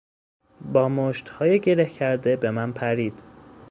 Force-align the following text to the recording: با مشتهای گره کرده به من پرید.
با 0.73 0.89
مشتهای 0.89 1.59
گره 1.59 1.85
کرده 1.89 2.35
به 2.35 2.51
من 2.51 2.73
پرید. 2.73 3.23